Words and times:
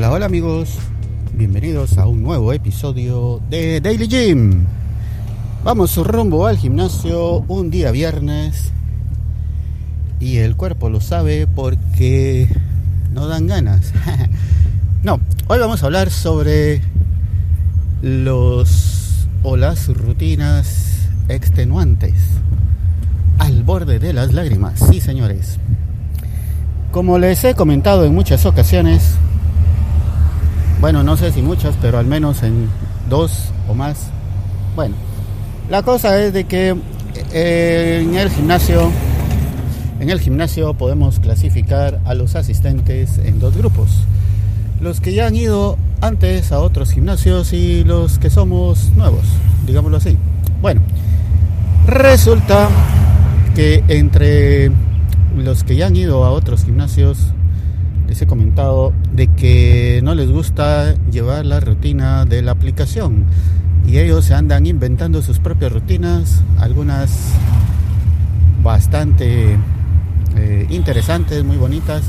Hola, 0.00 0.12
hola 0.12 0.26
amigos, 0.26 0.78
bienvenidos 1.34 1.98
a 1.98 2.06
un 2.06 2.22
nuevo 2.22 2.54
episodio 2.54 3.42
de 3.50 3.82
Daily 3.82 4.08
Gym. 4.08 4.64
Vamos 5.62 5.94
rumbo 5.98 6.46
al 6.46 6.56
gimnasio 6.56 7.44
un 7.48 7.70
día 7.70 7.90
viernes 7.90 8.72
y 10.18 10.38
el 10.38 10.56
cuerpo 10.56 10.88
lo 10.88 11.02
sabe 11.02 11.46
porque 11.46 12.48
no 13.12 13.26
dan 13.26 13.46
ganas. 13.46 13.92
no, 15.02 15.20
hoy 15.48 15.58
vamos 15.58 15.82
a 15.82 15.86
hablar 15.86 16.08
sobre 16.08 16.80
los 18.00 19.28
o 19.42 19.58
las 19.58 19.88
rutinas 19.88 21.10
extenuantes 21.28 22.14
al 23.36 23.64
borde 23.64 23.98
de 23.98 24.14
las 24.14 24.32
lágrimas. 24.32 24.80
Sí, 24.90 25.02
señores. 25.02 25.58
Como 26.90 27.18
les 27.18 27.44
he 27.44 27.54
comentado 27.54 28.06
en 28.06 28.14
muchas 28.14 28.46
ocasiones, 28.46 29.18
bueno, 30.80 31.02
no 31.02 31.16
sé 31.16 31.30
si 31.30 31.42
muchas, 31.42 31.74
pero 31.80 31.98
al 31.98 32.06
menos 32.06 32.42
en 32.42 32.68
dos 33.08 33.50
o 33.68 33.74
más. 33.74 34.06
Bueno, 34.74 34.94
la 35.68 35.82
cosa 35.82 36.18
es 36.22 36.32
de 36.32 36.44
que 36.44 36.74
eh, 37.32 38.00
en 38.02 38.16
el 38.16 38.30
gimnasio, 38.30 38.90
en 40.00 40.08
el 40.08 40.20
gimnasio 40.20 40.72
podemos 40.74 41.18
clasificar 41.20 42.00
a 42.06 42.14
los 42.14 42.34
asistentes 42.34 43.18
en 43.18 43.38
dos 43.38 43.56
grupos. 43.56 44.04
Los 44.80 45.00
que 45.00 45.12
ya 45.12 45.26
han 45.26 45.36
ido 45.36 45.76
antes 46.00 46.50
a 46.52 46.60
otros 46.60 46.92
gimnasios 46.92 47.52
y 47.52 47.84
los 47.84 48.18
que 48.18 48.30
somos 48.30 48.90
nuevos, 48.96 49.24
digámoslo 49.66 49.98
así. 49.98 50.16
Bueno, 50.62 50.80
resulta 51.86 52.70
que 53.54 53.84
entre 53.88 54.72
los 55.36 55.62
que 55.62 55.76
ya 55.76 55.88
han 55.88 55.96
ido 55.96 56.24
a 56.24 56.30
otros 56.30 56.64
gimnasios 56.64 57.18
les 58.10 58.20
he 58.20 58.26
comentado 58.26 58.92
de 59.14 59.28
que 59.28 60.00
no 60.02 60.16
les 60.16 60.28
gusta 60.28 60.96
llevar 61.12 61.46
la 61.46 61.60
rutina 61.60 62.24
de 62.24 62.42
la 62.42 62.50
aplicación 62.50 63.24
y 63.86 63.98
ellos 63.98 64.24
se 64.24 64.34
andan 64.34 64.66
inventando 64.66 65.22
sus 65.22 65.38
propias 65.38 65.70
rutinas, 65.70 66.42
algunas 66.58 67.08
bastante 68.64 69.56
eh, 70.36 70.66
interesantes, 70.70 71.44
muy 71.44 71.56
bonitas, 71.56 72.02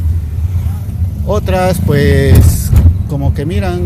otras 1.27 1.79
pues 1.85 2.72
como 3.07 3.35
que 3.35 3.45
miran 3.45 3.81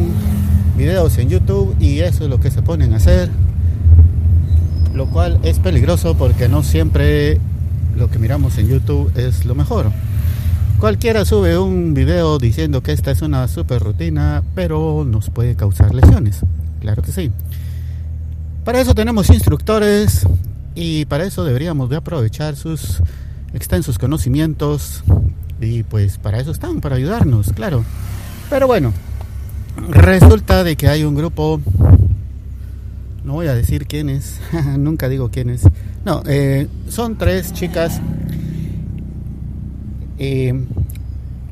videos 0.77 1.17
en 1.17 1.27
YouTube 1.27 1.75
y 1.81 1.99
eso 1.99 2.23
es 2.23 2.29
lo 2.29 2.39
que 2.39 2.49
se 2.49 2.61
ponen 2.61 2.93
a 2.93 2.95
hacer, 2.95 3.29
lo 4.93 5.07
cual 5.07 5.37
es 5.43 5.59
peligroso 5.59 6.15
porque 6.15 6.47
no 6.47 6.63
siempre 6.63 7.41
lo 7.97 8.09
que 8.09 8.19
miramos 8.19 8.57
en 8.57 8.69
YouTube 8.69 9.11
es 9.17 9.43
lo 9.43 9.53
mejor. 9.53 9.91
Cualquiera 10.79 11.23
sube 11.25 11.57
un 11.57 11.93
video 11.93 12.37
diciendo 12.37 12.83
que 12.83 12.91
esta 12.91 13.11
es 13.11 13.21
una 13.21 13.47
super 13.47 13.81
rutina, 13.81 14.43
pero 14.53 15.05
nos 15.05 15.29
puede 15.29 15.55
causar 15.55 15.95
lesiones. 15.95 16.41
Claro 16.81 17.01
que 17.01 17.11
sí. 17.11 17.31
Para 18.65 18.81
eso 18.81 18.93
tenemos 18.93 19.29
instructores 19.29 20.27
y 20.75 21.05
para 21.05 21.23
eso 21.23 21.43
deberíamos 21.43 21.89
de 21.89 21.95
aprovechar 21.95 22.55
sus 22.55 23.01
extensos 23.53 23.97
conocimientos 23.97 25.03
y 25.61 25.83
pues 25.83 26.17
para 26.17 26.39
eso 26.39 26.51
están, 26.51 26.81
para 26.81 26.97
ayudarnos, 26.97 27.53
claro. 27.53 27.83
Pero 28.49 28.67
bueno, 28.67 28.93
resulta 29.89 30.63
de 30.63 30.75
que 30.75 30.89
hay 30.89 31.03
un 31.03 31.15
grupo, 31.15 31.61
no 33.23 33.33
voy 33.33 33.47
a 33.47 33.55
decir 33.55 33.87
quiénes, 33.87 34.39
nunca 34.77 35.07
digo 35.07 35.29
quiénes, 35.29 35.61
no, 36.03 36.21
eh, 36.27 36.67
son 36.89 37.17
tres 37.17 37.53
chicas 37.53 38.01
eh, 40.17 40.53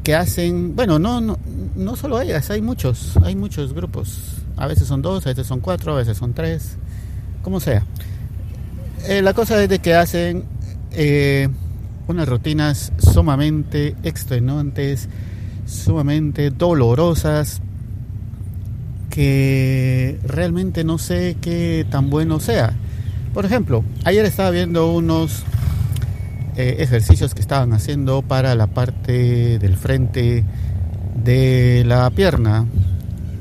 que 0.04 0.16
hacen, 0.16 0.76
bueno, 0.76 1.00
no, 1.00 1.22
no, 1.22 1.38
no 1.76 1.96
solo 1.96 2.20
ellas, 2.20 2.50
hay 2.50 2.62
muchos, 2.62 3.18
hay 3.24 3.36
muchos 3.36 3.74
grupos. 3.74 4.20
A 4.58 4.68
veces 4.68 4.88
son 4.88 5.02
dos, 5.02 5.26
a 5.26 5.30
veces 5.30 5.48
son 5.48 5.60
cuatro, 5.60 5.94
a 5.94 5.98
veces 5.98 6.18
son 6.18 6.34
tres, 6.34 6.78
como 7.42 7.60
sea. 7.60 7.84
Eh, 9.08 9.22
la 9.22 9.34
cosa 9.34 9.62
es 9.62 9.70
de 9.70 9.80
que 9.80 9.96
hacen 9.96 10.46
eh, 10.92 11.50
unas 12.08 12.28
rutinas 12.28 12.92
sumamente 12.98 13.96
extenuantes, 14.04 15.10
sumamente 15.66 16.52
dolorosas, 16.52 17.62
que 19.10 20.20
realmente 20.26 20.84
no 20.84 20.98
sé 20.98 21.38
qué 21.40 21.86
tan 21.90 22.10
bueno 22.10 22.40
sea. 22.40 22.74
Por 23.34 23.46
ejemplo, 23.46 23.84
ayer 24.04 24.26
estaba 24.26 24.50
viendo 24.52 24.92
unos 24.92 25.44
eh, 26.56 26.76
ejercicios 26.84 27.34
que 27.34 27.42
estaban 27.42 27.74
haciendo 27.74 28.22
para 28.22 28.54
la 28.54 28.68
parte 28.68 29.58
del 29.58 29.76
frente 29.76 30.44
de 31.24 31.84
la 31.84 32.08
pierna. 32.12 32.68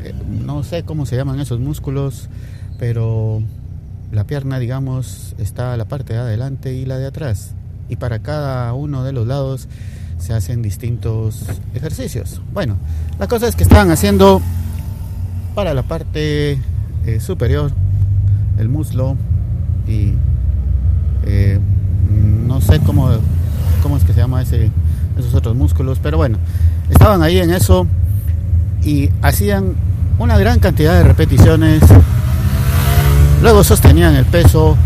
Eh, 0.02 0.14
no 0.30 0.64
sé 0.64 0.84
cómo 0.84 1.04
se 1.04 1.16
llaman 1.16 1.38
esos 1.38 1.60
músculos, 1.60 2.30
pero 2.78 3.42
la 4.12 4.24
pierna, 4.24 4.58
digamos, 4.58 5.34
está 5.36 5.76
la 5.76 5.84
parte 5.84 6.14
de 6.14 6.20
adelante 6.20 6.72
y 6.72 6.86
la 6.86 6.96
de 6.96 7.06
atrás. 7.06 7.52
Y 7.90 7.96
para 7.96 8.20
cada 8.20 8.72
uno 8.72 9.04
de 9.04 9.12
los 9.12 9.26
lados 9.26 9.68
se 10.16 10.32
hacen 10.32 10.62
distintos 10.62 11.44
ejercicios. 11.74 12.40
Bueno, 12.54 12.78
la 13.18 13.28
cosa 13.28 13.46
es 13.46 13.56
que 13.56 13.64
estaban 13.64 13.90
haciendo 13.90 14.40
para 15.54 15.74
la 15.74 15.82
parte 15.82 16.58
eh, 17.04 17.20
superior, 17.20 17.72
el 18.56 18.70
muslo 18.70 19.18
y 19.86 20.14
no 22.52 22.60
sé 22.60 22.80
cómo, 22.80 23.08
cómo 23.82 23.96
es 23.96 24.04
que 24.04 24.12
se 24.12 24.20
llama 24.20 24.42
ese, 24.42 24.70
esos 25.18 25.31
otros 25.42 25.56
músculos, 25.56 25.98
pero 26.00 26.16
bueno, 26.16 26.38
estaban 26.88 27.20
ahí 27.20 27.38
en 27.38 27.50
eso 27.50 27.88
y 28.84 29.10
hacían 29.22 29.74
una 30.20 30.38
gran 30.38 30.60
cantidad 30.60 30.94
de 30.94 31.02
repeticiones, 31.02 31.82
luego 33.42 33.64
sostenían 33.64 34.14
el 34.14 34.24
peso, 34.24 34.76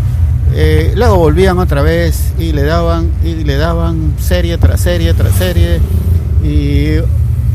eh, 0.55 0.93
luego 0.95 1.17
volvían 1.17 1.59
otra 1.59 1.83
vez 1.83 2.33
y 2.39 2.53
le 2.53 2.63
daban 2.63 3.11
y 3.23 3.43
le 3.43 3.57
daban 3.57 4.13
serie 4.19 4.57
tras 4.57 4.81
serie 4.81 5.13
tras 5.13 5.35
serie 5.35 5.79
y 6.43 6.95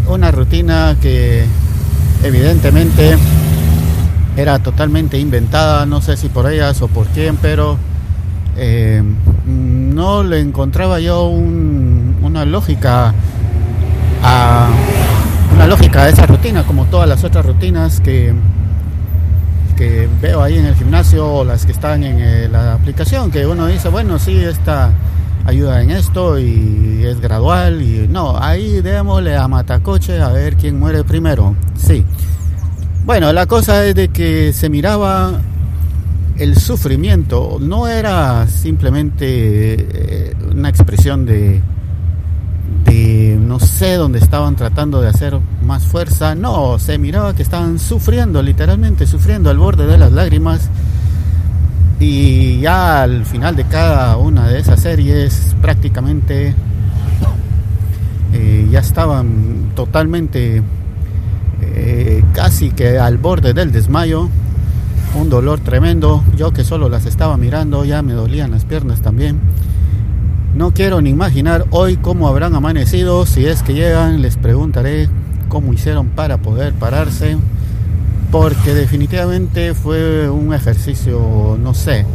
una 0.06 0.30
rutina 0.30 0.96
que 1.02 1.44
evidentemente 2.22 3.16
era 4.36 4.60
totalmente 4.60 5.18
inventada, 5.18 5.86
no 5.86 6.00
sé 6.00 6.16
si 6.16 6.28
por 6.28 6.48
ellas 6.48 6.80
o 6.82 6.86
por 6.86 7.08
quién, 7.08 7.36
pero 7.36 7.78
eh, 8.56 9.02
no 9.44 10.22
le 10.22 10.38
encontraba 10.38 11.00
yo 11.00 11.26
una 12.32 12.46
lógica 12.46 13.12
a 14.22 14.70
una 15.54 15.66
lógica 15.66 16.04
a 16.04 16.08
esa 16.08 16.24
rutina 16.24 16.62
como 16.66 16.86
todas 16.86 17.06
las 17.06 17.22
otras 17.24 17.44
rutinas 17.44 18.00
que 18.00 18.32
que 19.76 20.08
veo 20.22 20.42
ahí 20.42 20.56
en 20.56 20.64
el 20.64 20.74
gimnasio 20.74 21.26
o 21.30 21.44
las 21.44 21.66
que 21.66 21.72
están 21.72 22.02
en 22.02 22.20
eh, 22.20 22.48
la 22.50 22.72
aplicación 22.72 23.30
que 23.30 23.44
uno 23.46 23.66
dice 23.66 23.90
bueno 23.90 24.18
sí 24.18 24.34
esta 24.42 24.92
ayuda 25.44 25.82
en 25.82 25.90
esto 25.90 26.38
y 26.38 27.02
es 27.04 27.20
gradual 27.20 27.82
y 27.82 28.08
no 28.08 28.42
ahí 28.42 28.80
démosle 28.80 29.36
a 29.36 29.46
matacoche 29.46 30.18
a 30.18 30.28
ver 30.28 30.56
quién 30.56 30.80
muere 30.80 31.04
primero 31.04 31.54
sí. 31.76 32.02
Bueno 33.04 33.30
la 33.34 33.44
cosa 33.44 33.84
es 33.84 33.94
de 33.94 34.08
que 34.08 34.54
se 34.54 34.70
miraba 34.70 35.38
el 36.38 36.56
sufrimiento 36.56 37.58
no 37.60 37.88
era 37.88 38.46
simplemente 38.46 39.26
eh, 39.28 40.34
una 40.50 40.70
expresión 40.70 41.26
de, 41.26 41.60
no 42.86 43.60
sé, 43.60 43.94
dónde 43.94 44.18
estaban 44.18 44.56
tratando 44.56 45.00
de 45.00 45.08
hacer 45.08 45.38
más 45.62 45.84
fuerza, 45.84 46.34
no, 46.34 46.78
se 46.78 46.98
miraba 46.98 47.34
que 47.34 47.42
estaban 47.42 47.78
sufriendo, 47.78 48.42
literalmente 48.42 49.06
sufriendo 49.06 49.50
al 49.50 49.58
borde 49.58 49.86
de 49.86 49.98
las 49.98 50.12
lágrimas. 50.12 50.70
Y 52.00 52.60
ya 52.60 53.02
al 53.02 53.24
final 53.24 53.54
de 53.54 53.64
cada 53.64 54.16
una 54.16 54.48
de 54.48 54.58
esas 54.58 54.80
series 54.80 55.54
prácticamente 55.60 56.54
eh, 58.32 58.68
ya 58.70 58.80
estaban 58.80 59.72
totalmente 59.76 60.62
eh, 61.60 62.24
casi 62.32 62.70
que 62.70 62.98
al 62.98 63.18
borde 63.18 63.52
del 63.52 63.70
desmayo 63.70 64.28
un 65.14 65.28
dolor 65.28 65.60
tremendo. 65.60 66.24
Yo 66.36 66.52
que 66.52 66.64
solo 66.64 66.88
las 66.88 67.06
estaba 67.06 67.36
mirando, 67.36 67.84
ya 67.84 68.02
me 68.02 68.14
dolían 68.14 68.50
las 68.50 68.64
piernas 68.64 69.02
también. 69.02 69.40
No 70.54 70.72
quiero 70.72 71.00
ni 71.00 71.10
imaginar 71.10 71.64
hoy 71.70 71.96
cómo 71.96 72.28
habrán 72.28 72.54
amanecido. 72.54 73.24
Si 73.26 73.46
es 73.46 73.62
que 73.62 73.74
llegan, 73.74 74.20
les 74.22 74.36
preguntaré 74.36 75.08
cómo 75.48 75.72
hicieron 75.72 76.08
para 76.08 76.38
poder 76.38 76.74
pararse. 76.74 77.36
Porque 78.30 78.74
definitivamente 78.74 79.74
fue 79.74 80.30
un 80.30 80.54
ejercicio, 80.54 81.58
no 81.62 81.74
sé, 81.74 82.06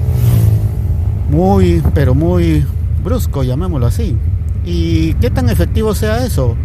muy, 1.30 1.84
pero 1.94 2.16
muy 2.16 2.66
brusco, 3.04 3.44
llamémoslo 3.44 3.86
así. 3.86 4.18
¿Y 4.66 5.14
qué 5.16 5.30
tan 5.30 5.50
efectivo 5.50 5.94
sea 5.94 6.26
eso? 6.26 6.56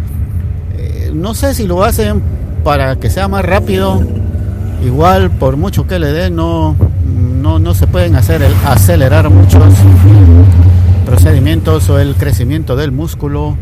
Eh, 0.75 1.11
no 1.15 1.35
sé 1.35 1.55
si 1.55 1.67
lo 1.67 1.85
hacen 1.85 2.23
para 2.65 2.97
que 2.97 3.11
sea 3.11 3.29
más 3.29 3.45
rápido 3.45 4.01
igual 4.85 5.31
por 5.31 5.57
mucho 5.57 5.87
que 5.87 5.99
le 5.99 6.13
dé 6.13 6.31
no, 6.31 6.77
no, 7.05 7.75
se 7.75 7.87
pueden 7.87 8.17
hacer 8.17 8.43
el, 8.43 8.53
acelerar 8.67 9.31
muchos 9.31 9.63
procedimientos 11.05 11.89
o 11.91 11.99
el 11.99 12.15
crecimiento 12.15 12.77
del 12.77 12.93
músculo. 12.93 13.57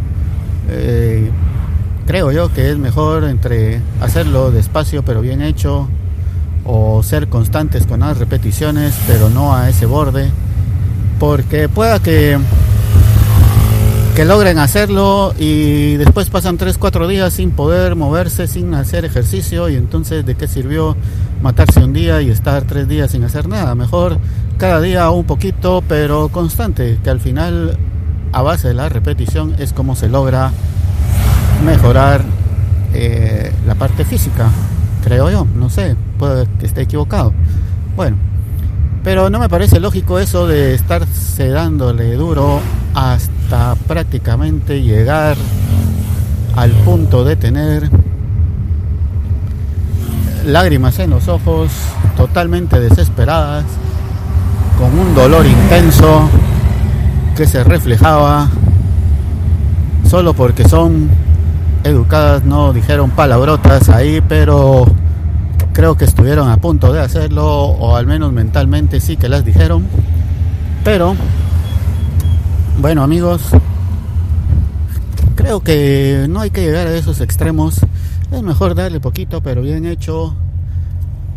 Eh, 0.69 1.31
creo 2.07 2.33
yo 2.33 2.53
que 2.53 2.71
es 2.71 2.79
mejor 2.79 3.25
entre 3.25 3.81
hacerlo 4.01 4.51
despacio 4.51 5.05
pero 5.05 5.21
bien 5.21 5.43
hecho 5.43 5.89
o 6.65 7.03
ser 7.03 7.29
constantes 7.29 7.87
con 7.87 8.01
las 8.01 8.19
repeticiones 8.19 8.95
pero 9.07 9.31
no 9.31 9.55
a 9.55 9.69
ese 9.69 9.87
borde 9.87 10.31
porque 11.19 11.69
pueda 11.69 12.01
que 12.01 12.39
logren 14.25 14.59
hacerlo 14.59 15.35
y 15.39 15.97
después 15.97 16.31
pasan 16.31 16.59
3 16.59 16.79
4 16.79 17.09
días 17.09 17.33
sin 17.33 17.53
poder 17.53 17.97
moverse 17.97 18.47
sin 18.47 18.75
hacer 18.75 19.05
ejercicio 19.05 19.69
y 19.69 19.77
entonces 19.77 20.27
de 20.27 20.35
qué 20.35 20.49
sirvió 20.49 20.97
matarse 21.43 21.81
un 21.81 21.93
día 21.93 22.21
y 22.21 22.31
estar 22.31 22.65
3 22.65 22.89
días 22.89 23.11
sin 23.13 23.25
hacer 23.25 23.49
nada 23.49 23.75
mejor 23.75 24.19
cada 24.59 24.81
día 24.81 25.11
un 25.11 25.25
poquito 25.25 25.83
pero 25.87 26.29
constante 26.29 26.99
que 27.03 27.11
al 27.11 27.21
final 27.21 27.79
a 28.33 28.43
base 28.43 28.69
de 28.69 28.75
la 28.75 28.89
repetición 28.89 29.55
es 29.59 29.73
como 29.73 29.97
se 29.97 30.09
logra 30.09 30.53
mejorar 31.65 32.23
eh, 32.93 33.53
la 33.67 33.75
parte 33.75 34.05
física, 34.05 34.51
creo 35.05 35.31
yo, 35.31 35.47
no 35.55 35.71
sé, 35.71 35.97
puede 36.19 36.47
que 36.59 36.67
esté 36.67 36.83
equivocado. 36.83 37.33
Bueno, 37.97 38.17
pero 39.05 39.31
no 39.31 39.39
me 39.39 39.49
parece 39.49 39.81
lógico 39.81 40.19
eso 40.19 40.47
de 40.47 40.75
estarse 40.75 41.49
dándole 41.49 42.15
duro 42.15 42.61
hasta 43.51 43.75
prácticamente 43.75 44.81
llegar 44.81 45.37
al 46.55 46.71
punto 46.71 47.25
de 47.25 47.35
tener 47.35 47.91
lágrimas 50.47 51.01
en 51.01 51.11
los 51.11 51.27
ojos, 51.27 51.73
totalmente 52.17 52.79
desesperadas, 52.79 53.65
con 54.79 54.97
un 54.97 55.17
dolor 55.17 55.47
intenso 55.47 56.29
que 57.37 57.45
se 57.45 57.65
reflejaba 57.65 58.49
solo 60.09 60.33
porque 60.33 60.69
son 60.69 61.09
educadas, 61.83 62.45
no 62.45 62.73
dijeron 62.73 63.11
palabrotas 63.11 63.89
ahí, 63.89 64.23
pero 64.29 64.85
creo 65.73 65.97
que 65.97 66.05
estuvieron 66.05 66.49
a 66.49 66.59
punto 66.59 66.93
de 66.93 67.01
hacerlo, 67.01 67.47
o 67.49 67.97
al 67.97 68.07
menos 68.07 68.33
mentalmente 68.33 69.01
sí 69.01 69.17
que 69.17 69.29
las 69.29 69.45
dijeron. 69.45 69.89
Pero, 70.85 71.17
bueno 72.81 73.03
amigos, 73.03 73.43
creo 75.37 75.61
que 75.61 76.27
no 76.29 76.41
hay 76.41 76.51
que 76.51 76.63
llegar 76.63 76.87
a 76.87 76.97
esos 76.97 77.21
extremos. 77.21 77.81
Es 78.33 78.43
mejor 78.43 78.75
darle 78.75 79.01
poquito, 79.01 79.43
pero 79.43 79.63
bien 79.63 79.87
hecho. 79.87 80.35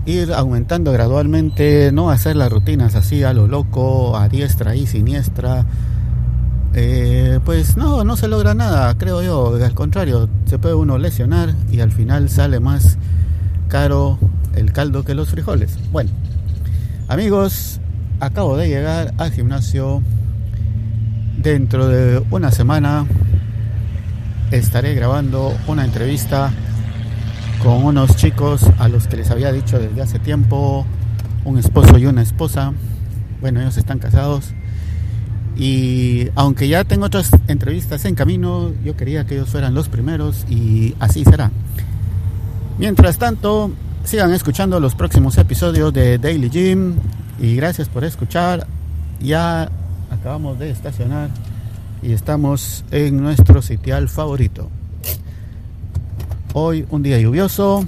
Ir 0.06 0.34
aumentando 0.34 0.92
gradualmente, 0.92 1.92
no 1.94 2.10
hacer 2.10 2.36
las 2.36 2.52
rutinas 2.52 2.96
así 2.96 3.24
a 3.24 3.34
lo 3.34 3.48
loco, 3.48 4.18
a 4.18 4.28
diestra 4.28 4.76
y 4.76 4.86
siniestra 4.86 5.66
eh, 6.76 7.40
pues 7.46 7.78
no, 7.78 8.04
no 8.04 8.16
se 8.16 8.28
logra 8.28 8.54
nada, 8.54 8.98
creo 8.98 9.22
yo. 9.22 9.56
Al 9.64 9.74
contrario, 9.74 10.30
se 10.46 10.58
puede 10.58 10.76
uno 10.76 10.98
lesionar 10.98 11.54
y 11.72 11.82
al 11.82 11.92
final 11.92 12.30
sale 12.30 12.60
más 12.60 12.98
caro 13.68 14.18
el 14.56 14.72
caldo 14.72 15.04
que 15.04 15.14
los 15.14 15.30
frijoles. 15.30 15.78
Bueno, 15.92 16.10
amigos, 17.08 17.80
acabo 18.20 18.58
de 18.58 18.70
llegar 18.70 19.14
al 19.18 19.32
gimnasio. 19.32 20.02
Dentro 21.44 21.90
de 21.90 22.24
una 22.32 22.52
semana 22.52 23.06
estaré 24.50 24.96
grabando 24.96 25.54
una 25.68 25.84
entrevista 25.84 26.54
con 27.62 27.84
unos 27.84 28.16
chicos 28.16 28.66
a 28.80 28.88
los 28.88 29.08
que 29.08 29.18
les 29.18 29.30
había 29.30 29.52
dicho 29.52 29.78
desde 29.78 30.02
hace 30.02 30.20
tiempo, 30.20 30.86
un 31.44 31.58
esposo 31.58 31.98
y 31.98 32.06
una 32.06 32.22
esposa. 32.22 32.72
Bueno, 33.42 33.60
ellos 33.60 33.76
están 33.76 34.00
casados 34.00 34.54
y 35.58 36.30
aunque 36.36 36.70
ya 36.70 36.86
tengo 36.86 37.08
otras 37.08 37.30
entrevistas 37.50 38.06
en 38.06 38.16
camino, 38.16 38.72
yo 38.82 38.96
quería 38.96 39.26
que 39.26 39.36
ellos 39.36 39.50
fueran 39.50 39.74
los 39.74 39.90
primeros 39.90 40.46
y 40.50 40.96
así 41.02 41.26
será. 41.26 41.52
Mientras 42.80 43.18
tanto, 43.18 43.70
sigan 44.06 44.32
escuchando 44.32 44.80
los 44.80 44.96
próximos 44.96 45.38
episodios 45.38 45.92
de 45.92 46.20
Daily 46.20 46.50
Gym 46.50 46.96
y 47.38 47.58
gracias 47.58 47.90
por 47.90 48.06
escuchar. 48.06 48.66
Ya 49.20 49.70
acabamos 50.10 50.60
de 50.60 50.70
estacionar 50.70 51.30
y 52.02 52.14
estamos 52.14 52.84
en 52.92 53.22
nuestro 53.22 53.62
sitial 53.62 54.10
favorito. 54.10 54.70
Hoy 56.54 56.86
un 56.90 57.02
día 57.02 57.20
lluvioso, 57.20 57.86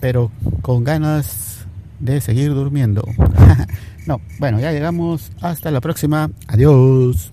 pero 0.00 0.30
con 0.62 0.84
ganas 0.84 1.66
de 2.00 2.20
seguir 2.20 2.54
durmiendo. 2.54 3.04
No, 4.06 4.20
bueno, 4.38 4.60
ya 4.60 4.70
llegamos. 4.70 5.32
Hasta 5.40 5.72
la 5.72 5.80
próxima. 5.80 6.30
Adiós. 6.46 7.32